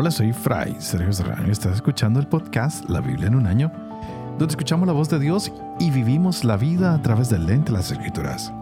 [0.00, 3.72] Hola, soy Fray Sergio Serrano estás escuchando el podcast La Biblia en un año,
[4.38, 7.78] donde escuchamos la voz de Dios y vivimos la vida a través del lente de
[7.78, 8.52] las Escrituras.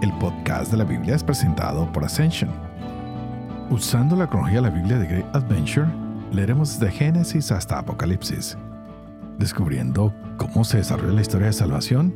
[0.00, 2.48] El podcast de la Biblia es presentado por Ascension.
[3.68, 5.86] Usando la cronología de la Biblia de Great Adventure,
[6.32, 8.56] leeremos desde Génesis hasta Apocalipsis,
[9.36, 12.14] descubriendo cómo se desarrolla la historia de salvación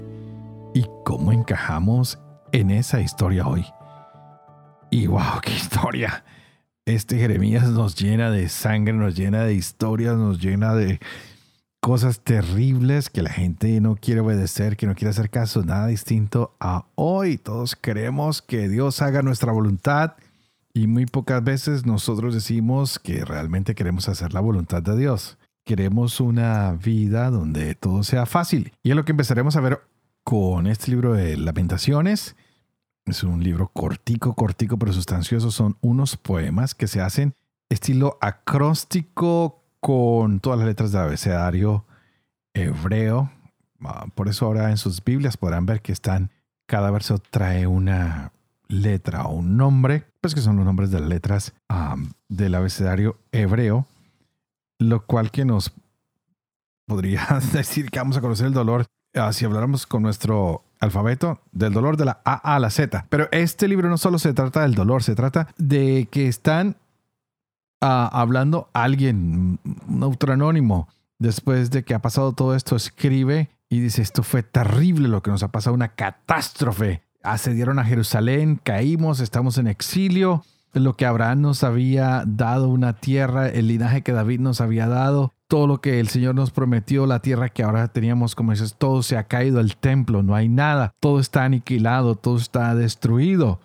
[0.72, 2.18] y cómo encajamos
[2.52, 3.66] en esa historia hoy.
[4.88, 6.24] Y wow, qué historia
[6.88, 11.00] este Jeremías nos llena de sangre, nos llena de historias, nos llena de
[11.80, 16.56] cosas terribles que la gente no quiere obedecer, que no quiere hacer caso, nada distinto
[16.60, 17.36] a hoy.
[17.36, 20.14] Todos queremos que Dios haga nuestra voluntad
[20.72, 25.36] y muy pocas veces nosotros decimos que realmente queremos hacer la voluntad de Dios.
[25.64, 28.72] Queremos una vida donde todo sea fácil.
[28.82, 29.82] Y es lo que empezaremos a ver
[30.24, 32.34] con este libro de lamentaciones
[33.10, 35.50] es un libro cortico, cortico, pero sustancioso.
[35.50, 37.34] Son unos poemas que se hacen
[37.68, 41.84] estilo acróstico con todas las letras del abecedario
[42.54, 43.30] hebreo.
[43.84, 46.30] Ah, por eso ahora en sus Biblias podrán ver que están,
[46.66, 48.32] cada verso trae una
[48.68, 51.54] letra o un nombre, pues que son los nombres de las letras
[52.28, 53.86] del abecedario hebreo,
[54.78, 55.72] lo cual que nos
[56.86, 61.72] podría decir que vamos a conocer el dolor ah, si habláramos con nuestro alfabeto del
[61.72, 63.06] dolor de la A a la Z.
[63.08, 66.76] Pero este libro no solo se trata del dolor, se trata de que están
[67.80, 73.80] ah, hablando alguien, un autor anónimo, después de que ha pasado todo esto, escribe y
[73.80, 77.02] dice, esto fue terrible lo que nos ha pasado, una catástrofe.
[77.22, 80.44] Ascendieron a Jerusalén, caímos, estamos en exilio.
[80.72, 85.34] Lo que Abraham nos había dado, una tierra, el linaje que David nos había dado,
[85.48, 89.02] todo lo que el Señor nos prometió, la tierra que ahora teníamos, como dices, todo
[89.02, 93.60] se ha caído, el templo, no hay nada, todo está aniquilado, todo está destruido.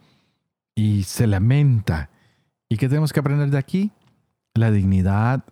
[0.75, 2.09] Y se lamenta.
[2.69, 3.91] ¿Y qué tenemos que aprender de aquí?
[4.55, 5.43] La dignidad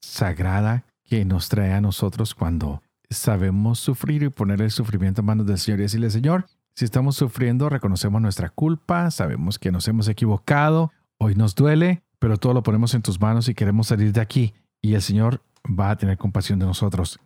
[0.00, 5.46] sagrada que nos trae a nosotros cuando sabemos sufrir y poner el sufrimiento en manos
[5.46, 10.06] del Señor y decirle, Señor, si estamos sufriendo, reconocemos nuestra culpa, sabemos que nos hemos
[10.08, 14.20] equivocado, hoy nos duele, pero todo lo ponemos en tus manos y queremos salir de
[14.20, 14.54] aquí.
[14.80, 17.18] Y el Señor va a tener compasión de nosotros.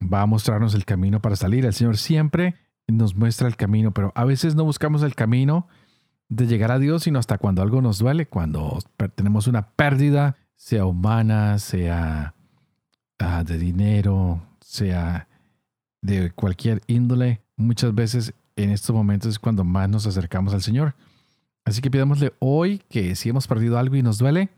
[0.00, 1.64] Va a mostrarnos el camino para salir.
[1.64, 2.54] El Señor siempre
[2.86, 5.66] nos muestra el camino, pero a veces no buscamos el camino
[6.28, 8.78] de llegar a Dios, sino hasta cuando algo nos duele, cuando
[9.14, 12.34] tenemos una pérdida, sea humana, sea
[13.18, 15.28] ah, de dinero, sea
[16.02, 17.42] de cualquier índole.
[17.56, 20.94] Muchas veces en estos momentos es cuando más nos acercamos al Señor.
[21.64, 24.50] Así que pidámosle hoy que si hemos perdido algo y nos duele,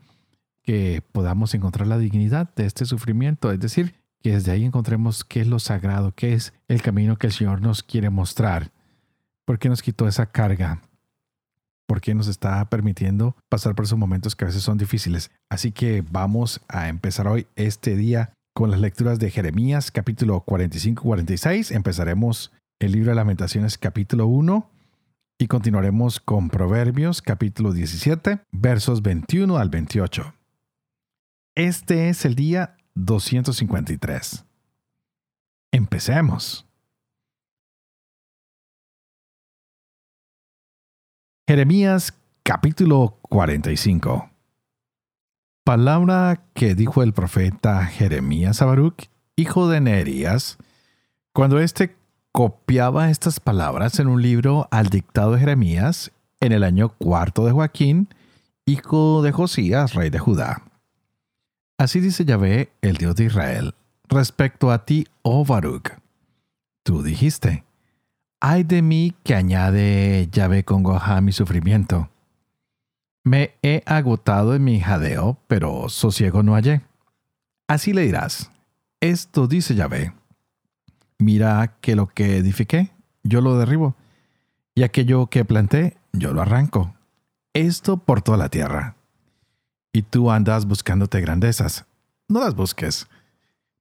[0.63, 5.41] que podamos encontrar la dignidad de este sufrimiento, es decir, que desde ahí encontremos qué
[5.41, 8.71] es lo sagrado, qué es el camino que el Señor nos quiere mostrar.
[9.45, 10.81] ¿Por qué nos quitó esa carga?
[11.87, 15.31] ¿Por qué nos está permitiendo pasar por esos momentos que a veces son difíciles?
[15.49, 21.75] Así que vamos a empezar hoy este día con las lecturas de Jeremías capítulo 45-46.
[21.75, 24.69] Empezaremos el libro de lamentaciones capítulo 1
[25.39, 30.33] y continuaremos con Proverbios capítulo 17 versos 21 al 28.
[31.55, 34.45] Este es el día 253.
[35.73, 36.65] Empecemos.
[41.45, 44.29] Jeremías capítulo 45.
[45.65, 50.57] Palabra que dijo el profeta Jeremías a Baruch, hijo de Neerías,
[51.33, 51.97] cuando éste
[52.31, 57.51] copiaba estas palabras en un libro al dictado de Jeremías en el año cuarto de
[57.51, 58.07] Joaquín,
[58.65, 60.70] hijo de Josías, rey de Judá.
[61.81, 63.73] Así dice Yahvé, el Dios de Israel,
[64.07, 65.89] respecto a ti, oh Baruch.
[66.83, 67.63] Tú dijiste,
[68.39, 72.11] ay de mí que añade Yahvé con goja mi sufrimiento.
[73.23, 76.81] Me he agotado en mi jadeo, pero sosiego no hallé.
[77.67, 78.51] Así le dirás,
[78.99, 80.13] esto dice Yahvé.
[81.17, 82.91] Mira que lo que edifiqué,
[83.23, 83.95] yo lo derribo,
[84.75, 86.93] y aquello que planté, yo lo arranco.
[87.55, 88.97] Esto por toda la tierra
[89.93, 91.85] y tú andas buscándote grandezas.
[92.27, 93.07] No las busques,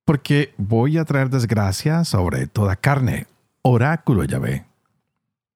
[0.04, 3.26] porque voy a traer desgracia sobre toda carne,
[3.62, 4.64] oráculo Yahvé.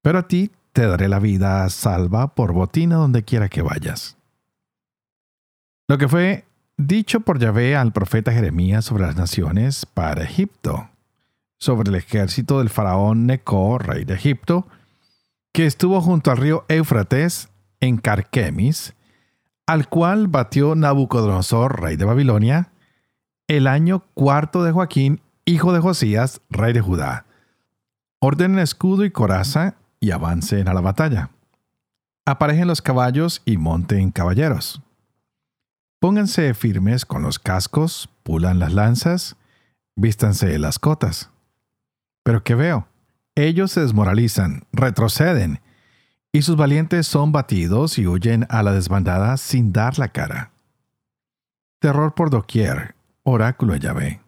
[0.01, 4.17] Pero a ti te daré la vida salva por botina donde quiera que vayas.
[5.87, 6.45] Lo que fue
[6.77, 10.89] dicho por Yahvé al profeta Jeremías sobre las naciones para Egipto,
[11.57, 14.67] sobre el ejército del faraón Neco, rey de Egipto,
[15.53, 17.49] que estuvo junto al río Éufrates
[17.79, 18.93] en Carquemis,
[19.67, 22.71] al cual batió Nabucodonosor, rey de Babilonia,
[23.47, 27.25] el año cuarto de Joaquín, hijo de Josías, rey de Judá.
[28.19, 31.29] Ordenen escudo y coraza y avancen a la batalla.
[32.25, 34.81] Aparejen los caballos y monten caballeros.
[35.99, 39.37] Pónganse firmes con los cascos, pulan las lanzas,
[39.95, 41.29] vístanse las cotas.
[42.23, 42.87] Pero ¿qué veo?
[43.35, 45.59] Ellos se desmoralizan, retroceden,
[46.35, 50.51] y sus valientes son batidos y huyen a la desbandada sin dar la cara.
[51.79, 52.93] Terror por doquier,
[53.23, 54.21] oráculo de Yahvé.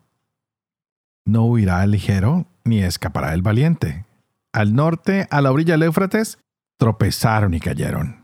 [1.25, 4.05] No huirá el ligero, ni escapará el valiente.
[4.53, 6.39] Al norte, a la orilla del Éufrates,
[6.77, 8.23] tropezaron y cayeron.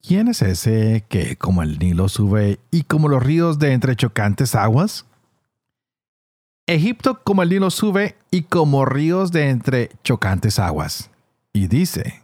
[0.00, 4.54] ¿Quién es ese que como el Nilo sube y como los ríos de entre chocantes
[4.54, 5.04] aguas?
[6.66, 11.10] Egipto como el Nilo sube y como ríos de entre chocantes aguas.
[11.58, 12.22] Y dice,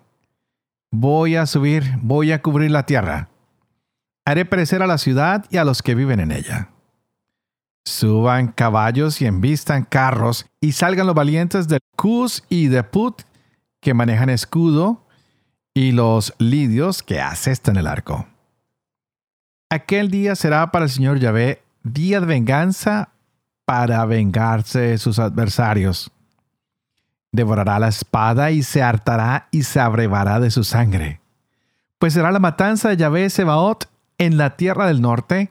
[0.92, 3.30] voy a subir, voy a cubrir la tierra.
[4.24, 6.70] Haré perecer a la ciudad y a los que viven en ella.
[7.84, 13.22] Suban caballos y envistan carros y salgan los valientes de Cus y de Put
[13.80, 15.04] que manejan escudo
[15.74, 18.28] y los lidios que asestan el arco.
[19.68, 23.08] Aquel día será para el Señor Yahvé día de venganza
[23.64, 26.13] para vengarse de sus adversarios.
[27.34, 31.20] Devorará la espada y se hartará y se abrevará de su sangre.
[31.98, 33.88] Pues será la matanza de Yahvé Sebaot
[34.18, 35.50] en la tierra del norte,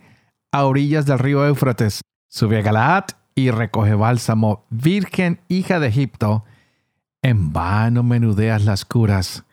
[0.51, 2.01] a orillas del río Éufrates.
[2.29, 6.45] Sube a Galaad y recoge bálsamo, virgen hija de Egipto.
[7.21, 9.43] En vano menudeas las curas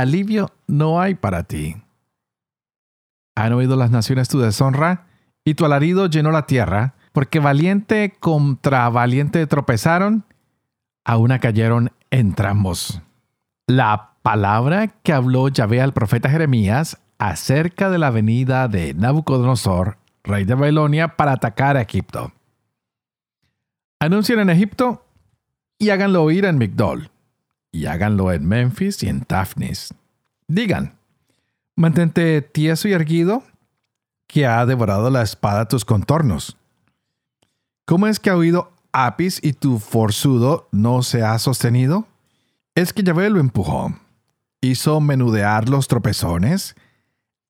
[0.00, 1.76] alivio no hay para ti.
[3.34, 5.06] Han oído las naciones tu deshonra,
[5.44, 10.24] y tu alarido llenó la tierra, porque valiente contra valiente tropezaron,
[11.06, 13.00] a una cayeron entrambos.
[13.68, 20.44] La palabra que habló Yahvé al profeta Jeremías acerca de la venida de Nabucodonosor, rey
[20.44, 22.32] de Babilonia, para atacar a Egipto.
[24.00, 25.06] Anuncien en Egipto
[25.78, 27.08] y háganlo oír en Migdol
[27.70, 29.94] y háganlo en Memphis y en Tafnis.
[30.48, 30.96] Digan,
[31.76, 33.44] mantente tieso y erguido,
[34.26, 36.56] que ha devorado la espada tus contornos.
[37.84, 42.06] ¿Cómo es que ha oído Apis y tu forzudo no se ha sostenido?
[42.74, 43.94] Es que Yahvé lo empujó,
[44.62, 46.76] hizo menudear los tropezones,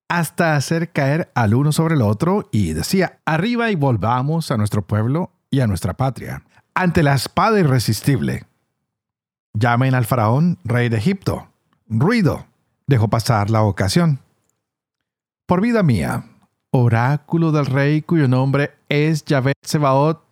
[0.09, 4.83] hasta hacer caer al uno sobre el otro y decía, arriba y volvamos a nuestro
[4.83, 6.43] pueblo y a nuestra patria,
[6.75, 8.45] ante la espada irresistible.
[9.55, 11.47] Llamen al faraón, rey de Egipto.
[11.89, 12.47] Ruido.
[12.89, 14.19] Dejó pasar la ocasión.
[15.47, 16.25] Por vida mía,
[16.73, 20.26] oráculo del rey cuyo nombre es Yahvé Sebaot,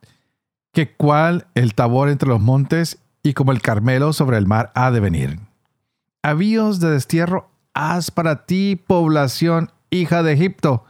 [0.75, 4.91] que cual el tabor entre los montes y como el Carmelo sobre el mar ha
[4.91, 5.41] de venir.
[6.23, 10.85] Avíos de destierro haz para ti, población hija de Egipto,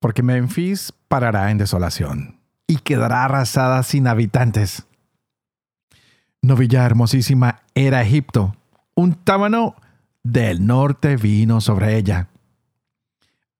[0.00, 4.86] porque Memphis parará en desolación y quedará arrasada sin habitantes
[6.42, 8.54] novilla hermosísima era Egipto.
[8.94, 9.76] Un tábano
[10.22, 12.28] del norte vino sobre ella.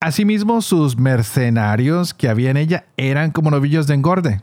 [0.00, 4.40] Asimismo, sus mercenarios que había en ella eran como novillos de engorde,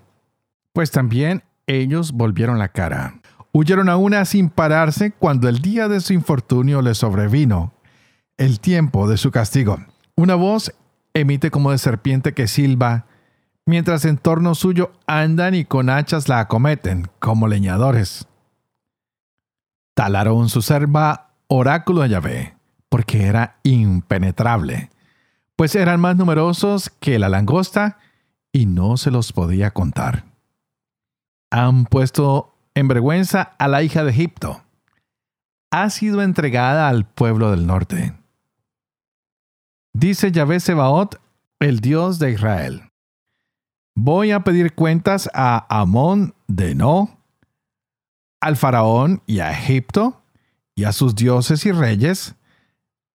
[0.78, 3.20] pues también ellos volvieron la cara.
[3.52, 7.74] Huyeron a una sin pararse cuando el día de su infortunio le sobrevino,
[8.38, 9.80] el tiempo de su castigo.
[10.14, 10.72] Una voz
[11.16, 13.08] emite como de serpiente que silba,
[13.66, 18.28] mientras en torno suyo andan y con hachas la acometen, como leñadores.
[19.96, 22.56] Talaron su serva oráculo de Yahvé,
[22.88, 24.92] porque era impenetrable,
[25.56, 27.98] pues eran más numerosos que la langosta
[28.52, 30.37] y no se los podía contar.
[31.52, 34.64] Han puesto en vergüenza a la hija de Egipto.
[35.72, 38.14] Ha sido entregada al pueblo del norte.
[39.94, 41.20] Dice Yahvé Sebaot,
[41.60, 42.92] el Dios de Israel.
[43.96, 47.18] Voy a pedir cuentas a Amón de No,
[48.40, 50.22] al faraón y a Egipto,
[50.76, 52.36] y a sus dioses y reyes,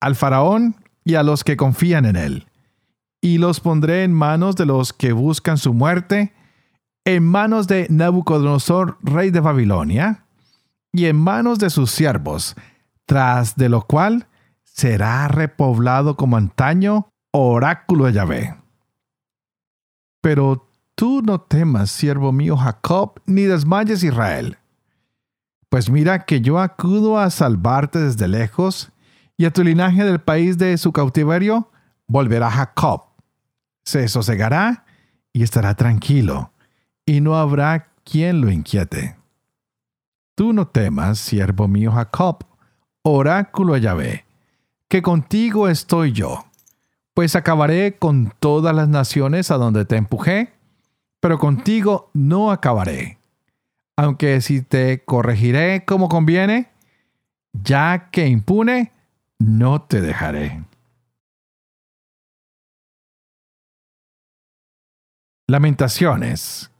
[0.00, 0.74] al faraón
[1.04, 2.46] y a los que confían en él,
[3.20, 6.32] y los pondré en manos de los que buscan su muerte,
[7.04, 10.24] en manos de Nabucodonosor, rey de Babilonia,
[10.92, 12.54] y en manos de sus siervos,
[13.06, 14.28] tras de lo cual
[14.62, 18.56] será repoblado como antaño, oráculo de Yahvé.
[20.20, 24.58] Pero tú no temas, siervo mío Jacob, ni desmayes Israel.
[25.68, 28.92] Pues mira que yo acudo a salvarte desde lejos,
[29.36, 31.70] y a tu linaje del país de su cautiverio
[32.06, 33.04] volverá Jacob.
[33.84, 34.84] Se sosegará
[35.32, 36.51] y estará tranquilo,
[37.06, 39.16] y no habrá quien lo inquiete.
[40.34, 42.44] Tú no temas, siervo mío Jacob,
[43.02, 44.24] oráculo de Yahvé,
[44.88, 46.44] que contigo estoy yo,
[47.14, 50.52] pues acabaré con todas las naciones a donde te empujé,
[51.20, 53.18] pero contigo no acabaré.
[53.96, 56.70] Aunque si te corregiré como conviene,
[57.52, 58.92] ya que impune,
[59.38, 60.64] no te dejaré.
[65.46, 66.71] Lamentaciones,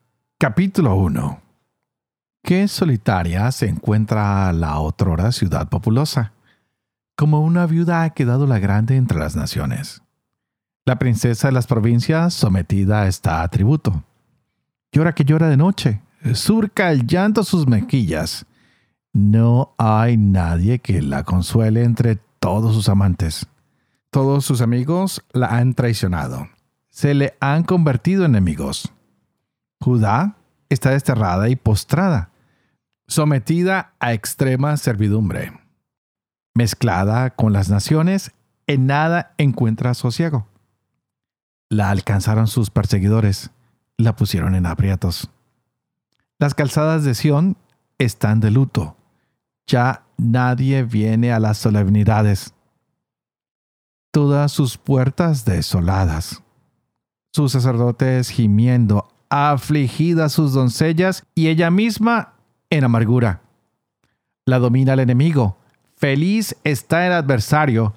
[0.43, 1.41] capítulo 1.
[2.43, 6.33] Qué solitaria se encuentra la otrora ciudad populosa.
[7.15, 10.03] Como una viuda ha quedado la grande entre las naciones.
[10.85, 14.03] La princesa de las provincias sometida está a tributo.
[14.91, 16.01] Llora que llora de noche,
[16.35, 18.45] surca el llanto sus mejillas.
[19.13, 23.47] No hay nadie que la consuele entre todos sus amantes.
[24.11, 26.49] Todos sus amigos la han traicionado
[26.93, 28.93] se le han convertido en enemigos.
[29.83, 30.37] Judá
[30.69, 32.31] está desterrada y postrada,
[33.09, 35.53] sometida a extrema servidumbre.
[36.55, 38.33] Mezclada con las naciones,
[38.69, 40.47] en nada encuentra sosiego.
[41.69, 43.51] La alcanzaron sus perseguidores,
[43.97, 45.31] la pusieron en aprietos.
[46.39, 47.57] Las calzadas de Sión
[47.99, 48.97] están de luto.
[49.67, 52.55] Ya nadie viene a las solemnidades.
[54.13, 56.43] Todas sus puertas desoladas
[57.33, 62.35] sus sacerdotes gimiendo, afligidas sus doncellas y ella misma
[62.69, 63.41] en amargura.
[64.45, 65.57] La domina el enemigo,
[65.97, 67.95] feliz está el adversario,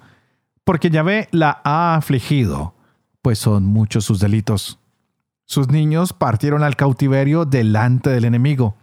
[0.64, 2.74] porque Yahvé la ha afligido,
[3.20, 4.78] pues son muchos sus delitos.
[5.44, 8.74] Sus niños partieron al cautiverio delante del enemigo.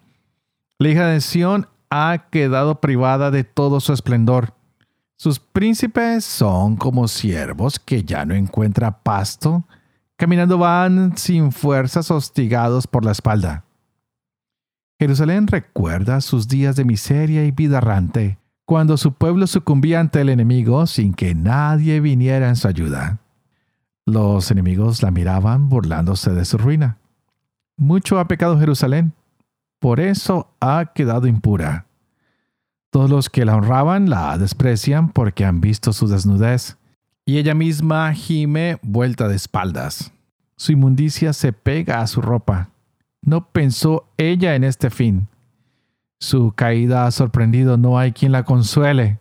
[0.77, 4.53] La hija de Sión ha quedado privada de todo su esplendor.
[5.15, 9.65] Sus príncipes son como siervos que ya no encuentra pasto
[10.17, 13.65] Caminando van sin fuerzas hostigados por la espalda.
[14.99, 20.29] Jerusalén recuerda sus días de miseria y vida errante, cuando su pueblo sucumbía ante el
[20.29, 23.19] enemigo sin que nadie viniera en su ayuda.
[24.05, 26.99] Los enemigos la miraban burlándose de su ruina.
[27.75, 29.13] Mucho ha pecado Jerusalén,
[29.79, 31.87] por eso ha quedado impura.
[32.91, 36.77] Todos los que la honraban la desprecian porque han visto su desnudez
[37.25, 40.11] y ella misma gime vuelta de espaldas.
[40.57, 42.69] Su inmundicia se pega a su ropa.
[43.21, 45.27] No pensó ella en este fin.
[46.19, 49.19] Su caída ha sorprendido, no hay quien la consuele.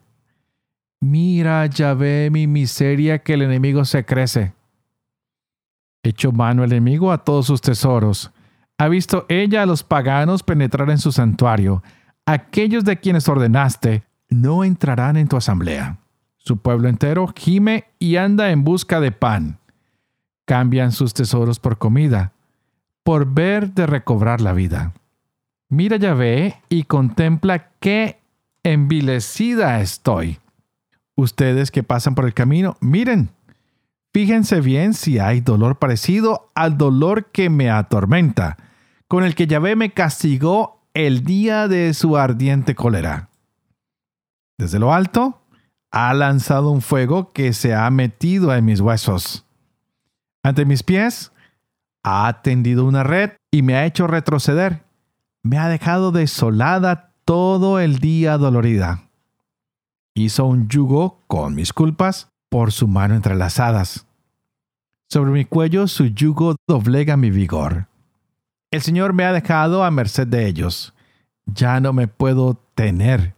[1.01, 4.53] Mira, ya ve mi miseria que el enemigo se crece.
[6.05, 8.33] Echó mano el enemigo a todos sus tesoros.
[8.79, 11.83] Ha visto ella a los paganos penetrar en su santuario.
[12.27, 16.02] Aquellos de quienes ordenaste no entrarán en tu asamblea.
[16.45, 19.59] Su pueblo entero gime y anda en busca de pan.
[20.45, 22.33] Cambian sus tesoros por comida,
[23.05, 24.93] por ver de recobrar la vida.
[25.69, 28.19] Mira Yahvé y contempla qué
[28.65, 30.39] envilecida estoy.
[31.15, 33.31] Ustedes que pasan por el camino, miren,
[34.13, 38.57] fíjense bien si hay dolor parecido al dolor que me atormenta,
[39.07, 43.29] con el que Yahvé me castigó el día de su ardiente cólera.
[44.59, 45.42] Desde lo alto,
[45.93, 49.45] ha lanzado un fuego que se ha metido en mis huesos.
[50.43, 51.33] Ante mis pies
[52.03, 54.85] ha tendido una red y me ha hecho retroceder.
[55.43, 59.09] Me ha dejado desolada todo el día dolorida.
[60.15, 64.07] Hizo un yugo con mis culpas por su mano entrelazadas.
[65.09, 67.87] Sobre mi cuello su yugo doblega mi vigor.
[68.71, 70.95] El Señor me ha dejado a merced de ellos.
[71.45, 73.35] Ya no me puedo tener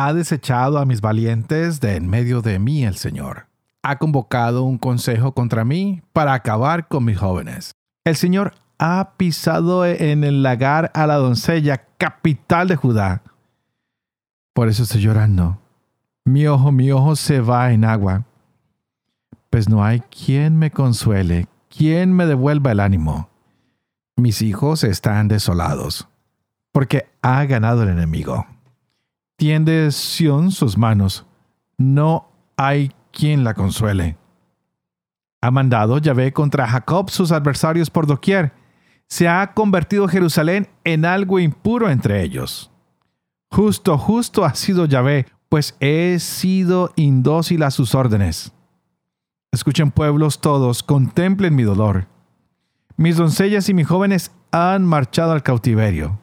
[0.00, 3.48] ha desechado a mis valientes de en medio de mí el Señor.
[3.82, 7.72] Ha convocado un consejo contra mí para acabar con mis jóvenes.
[8.04, 13.22] El Señor ha pisado en el lagar a la doncella capital de Judá.
[14.52, 15.58] Por eso estoy llorando.
[16.24, 18.24] Mi ojo, mi ojo se va en agua.
[19.50, 23.30] Pues no hay quien me consuele, quien me devuelva el ánimo.
[24.14, 26.06] Mis hijos están desolados,
[26.70, 28.46] porque ha ganado el enemigo
[29.38, 31.24] tiende Sión sus manos,
[31.78, 34.18] no hay quien la consuele.
[35.40, 38.52] Ha mandado Yahvé contra Jacob sus adversarios por doquier.
[39.06, 42.70] Se ha convertido Jerusalén en algo impuro entre ellos.
[43.50, 48.52] Justo, justo ha sido Yahvé, pues he sido indócil a sus órdenes.
[49.52, 52.08] Escuchen pueblos todos, contemplen mi dolor.
[52.96, 56.18] Mis doncellas y mis jóvenes han marchado al cautiverio.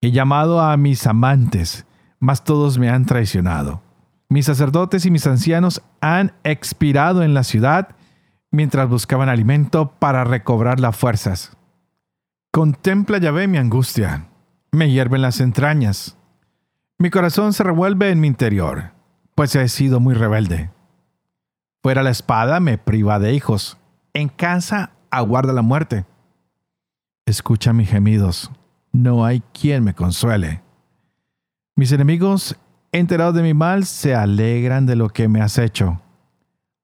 [0.00, 1.84] He llamado a mis amantes,
[2.24, 3.82] mas todos me han traicionado.
[4.30, 7.96] Mis sacerdotes y mis ancianos han expirado en la ciudad
[8.50, 11.54] mientras buscaban alimento para recobrar las fuerzas.
[12.50, 14.28] Contempla Yahvé mi angustia,
[14.72, 16.16] me hierven las entrañas.
[16.96, 18.92] Mi corazón se revuelve en mi interior,
[19.34, 20.70] pues he sido muy rebelde.
[21.82, 23.76] Fuera la espada me priva de hijos,
[24.14, 26.06] en casa aguarda la muerte.
[27.26, 28.50] Escucha mis gemidos,
[28.92, 30.63] no hay quien me consuele.
[31.76, 32.56] Mis enemigos,
[32.92, 36.00] enterados de mi mal, se alegran de lo que me has hecho.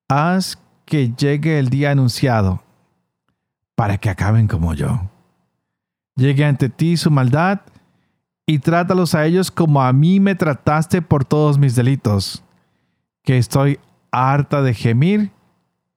[0.09, 2.65] Haz que llegue el día anunciado,
[3.77, 5.09] para que acaben como yo.
[6.17, 7.61] Llegue ante ti su maldad
[8.47, 12.43] y trátalos a ellos como a mí me trataste por todos mis delitos,
[13.23, 13.79] que estoy
[14.11, 15.31] harta de gemir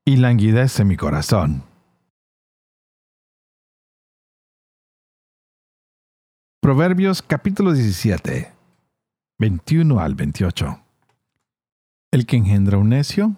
[0.05, 1.63] y languidece mi corazón.
[6.61, 8.52] Proverbios capítulo 17,
[9.43, 10.79] 21 al 28.
[12.11, 13.35] El que engendra un necio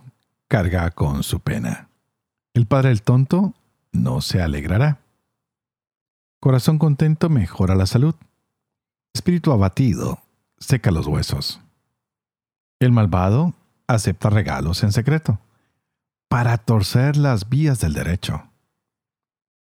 [0.47, 1.89] carga con su pena.
[2.53, 3.55] El padre del tonto
[3.91, 4.99] no se alegrará.
[6.39, 8.13] Corazón contento mejora la salud.
[9.15, 10.19] Espíritu abatido
[10.59, 11.59] seca los huesos.
[12.79, 13.55] El malvado
[13.87, 15.39] acepta regalos en secreto
[16.27, 18.43] para torcer las vías del derecho.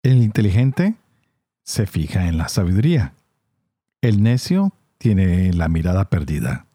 [0.03, 0.97] El inteligente
[1.63, 3.15] se fija en la sabiduría.
[4.01, 4.73] El necio
[5.03, 6.69] tiene la mirada perdida.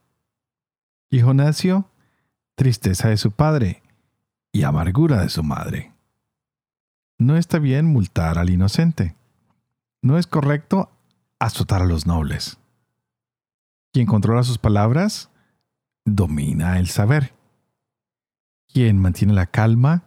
[1.09, 1.89] Hijo necio,
[2.55, 3.81] tristeza de su padre
[4.51, 5.93] y amargura de su madre.
[7.17, 9.15] No está bien multar al inocente.
[10.01, 10.91] No es correcto
[11.39, 12.59] azotar a los nobles.
[13.93, 15.29] Quien controla sus palabras,
[16.03, 17.33] domina el saber.
[18.67, 20.03] Quien mantiene la calma,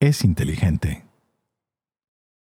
[0.00, 1.04] es inteligente.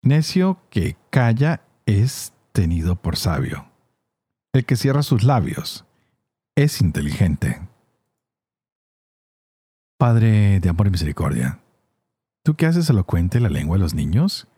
[0.00, 3.75] Necio que calla es tenido por sabio.
[4.56, 5.84] El que cierra sus labios
[6.54, 7.60] es inteligente.
[9.98, 11.58] Padre de amor y misericordia,
[12.42, 14.48] tú que haces elocuente la lengua de los niños,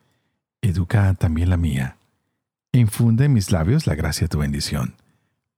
[0.63, 1.97] educa también la mía,
[2.71, 4.95] infunde en mis labios la gracia de tu bendición.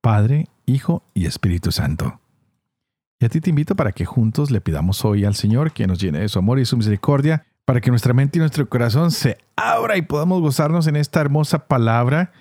[0.00, 2.18] Padre, Hijo y Espíritu Santo.
[3.18, 6.00] Y a ti te invito para que juntos le pidamos hoy al Señor que nos
[6.00, 9.36] llene de su amor y su misericordia, para que nuestra mente y nuestro corazón se
[9.54, 12.32] abra y podamos gozarnos en esta hermosa palabra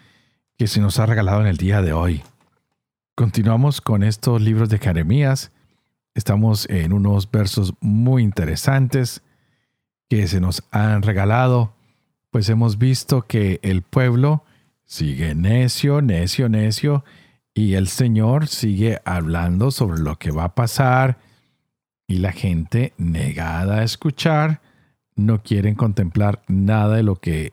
[0.59, 2.21] que se nos ha regalado en el día de hoy.
[3.15, 5.53] Continuamos con estos libros de Jeremías.
[6.15, 9.21] Estamos en unos versos muy interesantes
[10.09, 11.73] que se nos han regalado,
[12.29, 14.43] pues hemos visto que el pueblo
[14.83, 17.05] sigue necio, necio, necio,
[17.53, 21.19] y el Señor sigue hablando sobre lo que va a pasar
[22.05, 24.59] y la gente negada a escuchar,
[25.15, 27.51] no quieren contemplar nada de lo que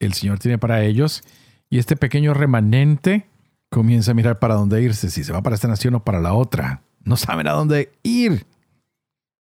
[0.00, 1.22] el Señor tiene para ellos.
[1.70, 3.26] Y este pequeño remanente
[3.70, 6.32] comienza a mirar para dónde irse, si se va para esta nación o para la
[6.32, 6.82] otra.
[7.04, 8.46] No saben a dónde ir.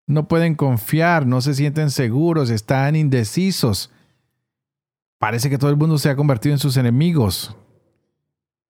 [0.07, 3.91] No pueden confiar, no se sienten seguros, están indecisos.
[5.19, 7.55] Parece que todo el mundo se ha convertido en sus enemigos.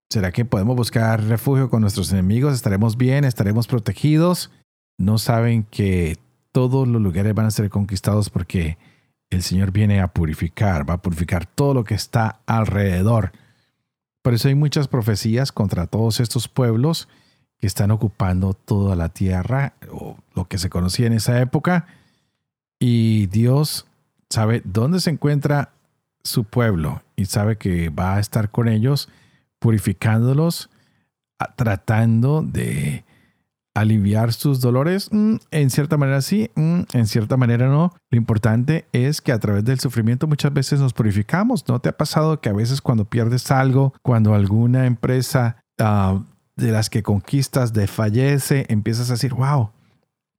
[0.09, 2.53] ¿Será que podemos buscar refugio con nuestros enemigos?
[2.53, 3.25] ¿Estaremos bien?
[3.25, 4.51] ¿Estaremos protegidos?
[4.97, 6.17] No saben que
[6.51, 8.77] todos los lugares van a ser conquistados porque
[9.29, 13.33] el Señor viene a purificar, va a purificar todo lo que está alrededor.
[14.25, 17.07] Por eso hay muchas profecías contra todos estos pueblos
[17.59, 21.85] que están ocupando toda la tierra, o lo que se conocía en esa época,
[22.79, 23.85] y Dios
[24.31, 25.73] sabe dónde se encuentra
[26.23, 29.09] su pueblo y sabe que va a estar con ellos
[29.59, 30.71] purificándolos,
[31.55, 33.05] tratando de
[33.75, 35.09] aliviar sus dolores.
[35.11, 37.93] Mm, en cierta manera sí, mm, en cierta manera no.
[38.09, 41.67] Lo importante es que a través del sufrimiento muchas veces nos purificamos.
[41.67, 46.23] ¿No te ha pasado que a veces cuando pierdes algo, cuando alguna empresa ah,
[46.55, 49.71] de las que conquistas desfallece, empiezas a decir, wow,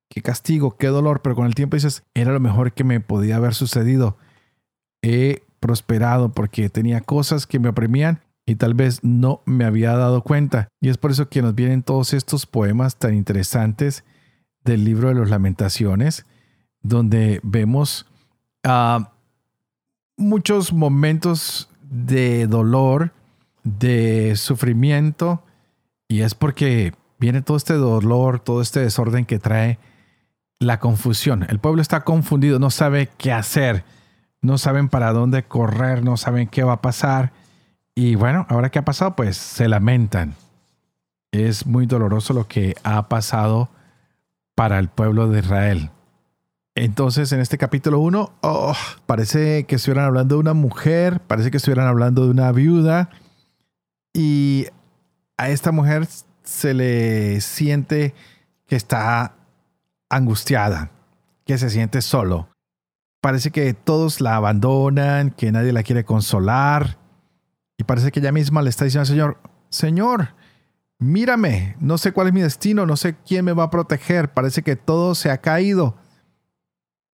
[0.08, 3.36] qué castigo, qué dolor, pero con el tiempo dices, era lo mejor que me podía
[3.36, 4.16] haber sucedido.
[5.02, 10.22] He prosperado porque tenía cosas que me oprimían y tal vez no me había dado
[10.22, 10.68] cuenta.
[10.80, 14.04] Y es por eso que nos vienen todos estos poemas tan interesantes
[14.64, 16.24] del libro de las lamentaciones,
[16.80, 18.06] donde vemos
[18.62, 19.12] ah,
[20.16, 23.12] muchos momentos de dolor,
[23.64, 25.42] de sufrimiento,
[26.08, 29.80] y es porque viene todo este dolor, todo este desorden que trae
[30.60, 31.44] la confusión.
[31.48, 33.84] El pueblo está confundido, no sabe qué hacer,
[34.40, 37.32] no saben para dónde correr, no saben qué va a pasar
[37.98, 40.34] y bueno, ahora que ha pasado, pues se lamentan.
[41.32, 43.70] Es muy doloroso lo que ha pasado
[44.54, 45.90] para el pueblo de Israel.
[46.74, 48.34] Entonces, en este capítulo 1,
[49.06, 53.08] parece que estuvieran hablando de una mujer, parece que estuvieran hablando de una viuda.
[54.12, 54.66] Y
[55.38, 56.06] a esta mujer
[56.42, 58.14] se le siente
[58.66, 59.36] que está
[60.10, 60.90] angustiada,
[61.46, 62.50] que se siente solo.
[63.22, 66.98] Parece que todos la abandonan, que nadie la quiere consolar.
[67.78, 70.34] Y parece que ella misma le está diciendo al Señor, Señor,
[70.98, 74.62] mírame, no sé cuál es mi destino, no sé quién me va a proteger, parece
[74.62, 75.96] que todo se ha caído.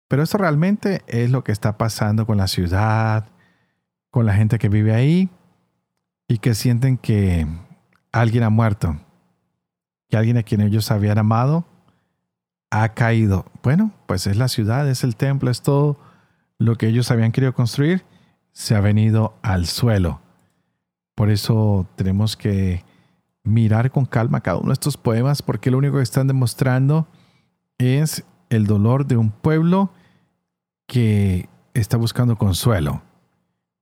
[0.07, 3.29] Pero esto realmente es lo que está pasando con la ciudad,
[4.09, 5.29] con la gente que vive ahí
[6.27, 7.47] y que sienten que
[8.11, 8.99] alguien ha muerto,
[10.07, 11.65] que alguien a quien ellos habían amado
[12.69, 13.45] ha caído.
[13.63, 15.99] Bueno, pues es la ciudad, es el templo, es todo
[16.57, 18.05] lo que ellos habían querido construir
[18.53, 20.21] se ha venido al suelo.
[21.15, 22.83] Por eso tenemos que
[23.43, 27.07] mirar con calma cada uno de estos poemas porque lo único que están demostrando
[27.77, 29.91] es el dolor de un pueblo
[30.87, 33.01] que está buscando consuelo,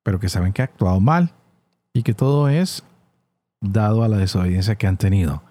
[0.04, 1.34] pero que saben que ha actuado mal
[1.94, 2.84] y que todo es
[3.60, 5.44] dado a la desobediencia que han tenido.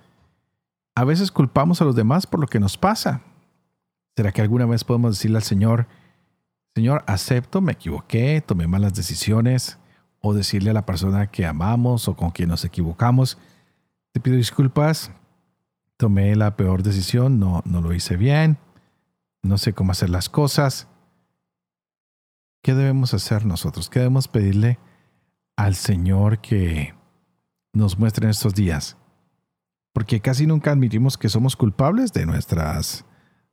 [0.95, 3.23] A veces culpamos a los demás por lo que nos pasa.
[4.17, 5.87] ¿Será que alguna vez podemos decirle al Señor,
[6.75, 9.79] Señor, acepto, me equivoqué, tomé malas decisiones,
[10.21, 13.39] o decirle a la persona que amamos o con quien nos equivocamos,
[14.13, 15.13] te pido disculpas,
[15.97, 18.59] tomé la peor decisión, no, no lo hice bien,
[19.43, 20.89] no sé cómo hacer las cosas.
[22.63, 23.89] ¿Qué debemos hacer nosotros?
[23.89, 24.79] ¿Qué debemos pedirle
[25.57, 26.95] al Señor que
[27.73, 28.97] nos muestre en estos días?
[29.93, 33.05] Porque casi nunca admitimos que somos culpables de nuestras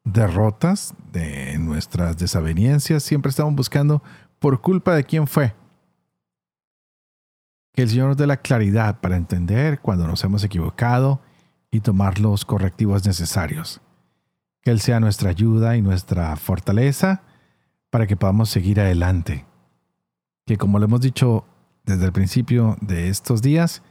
[0.03, 3.03] derrotas, de nuestras desavenencias.
[3.03, 4.03] Siempre estamos buscando
[4.39, 5.56] por culpa de quién fue.
[7.77, 11.21] Que el Señor nos dé la claridad para entender cuando nos hemos equivocado
[11.69, 13.81] y tomar los correctivos necesarios.
[14.63, 17.21] Que Él sea nuestra ayuda y nuestra fortaleza
[17.91, 19.45] para que podamos seguir adelante.
[20.47, 21.45] Que como lo hemos dicho
[21.85, 23.83] desde el principio de estos días,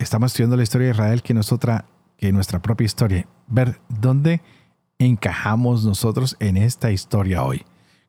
[0.00, 1.54] estamos estudiando la historia de Israel que es
[2.16, 3.28] que nuestra propia historia.
[3.46, 4.42] Ver dónde
[4.98, 7.64] encajamos nosotros en esta historia hoy.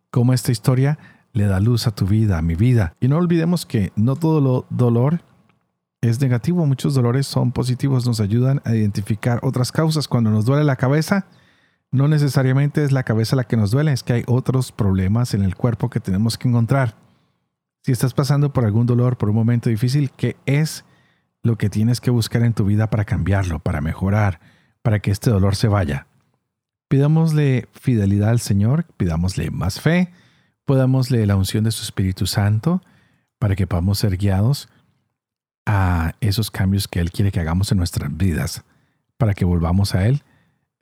[0.10, 0.98] Cómo esta historia
[1.34, 2.94] le da luz a tu vida, a mi vida.
[3.00, 5.22] Y no olvidemos que no todo lo dolor
[6.02, 10.08] es negativo, muchos dolores son positivos, nos ayudan a identificar otras causas.
[10.08, 11.26] Cuando nos duele la cabeza,
[11.92, 15.44] no necesariamente es la cabeza la que nos duele, es que hay otros problemas en
[15.44, 16.96] el cuerpo que tenemos que encontrar.
[17.84, 20.84] Si estás pasando por algún dolor, por un momento difícil, ¿qué es
[21.44, 24.40] lo que tienes que buscar en tu vida para cambiarlo, para mejorar,
[24.82, 26.08] para que este dolor se vaya?
[26.90, 30.12] Pidámosle fidelidad al Señor, pidámosle más fe,
[30.68, 32.82] podamos leer la unción de su Espíritu Santo
[33.40, 34.68] para que podamos ser guiados
[35.66, 38.66] a esos cambios que Él quiere que hagamos en nuestras vidas,
[39.18, 40.24] para que volvamos a Él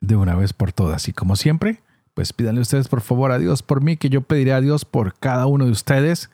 [0.00, 1.06] de una vez por todas.
[1.06, 1.82] Y como siempre,
[2.14, 5.14] pues pídanle ustedes por favor a Dios por mí, que yo pediré a Dios por
[5.14, 6.30] cada uno de ustedes.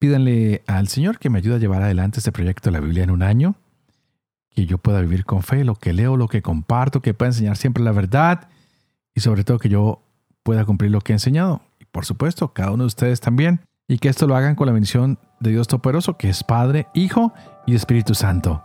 [0.00, 3.10] Pídanle al Señor que me ayude a llevar adelante este proyecto de la Biblia en
[3.10, 3.54] un año,
[4.50, 7.56] que yo pueda vivir con fe, lo que leo, lo que comparto, que pueda enseñar
[7.56, 8.48] siempre la verdad
[9.14, 10.02] y sobre todo que yo
[10.42, 11.62] pueda cumplir lo que he enseñado
[11.96, 15.18] por supuesto, cada uno de ustedes también, y que esto lo hagan con la bendición
[15.40, 17.32] de Dios Todopoderoso, que es Padre, Hijo
[17.66, 18.62] y Espíritu Santo.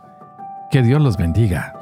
[0.70, 1.72] Que Dios los bendiga.